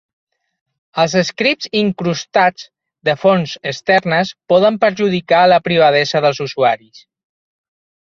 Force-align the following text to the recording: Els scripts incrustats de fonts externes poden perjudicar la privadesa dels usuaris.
Els 1.03 1.15
scripts 1.27 1.69
incrustats 1.81 2.65
de 3.11 3.15
fonts 3.25 3.55
externes 3.75 4.35
poden 4.55 4.83
perjudicar 4.89 5.47
la 5.55 5.63
privadesa 5.71 6.27
dels 6.29 6.45
usuaris. 6.51 7.09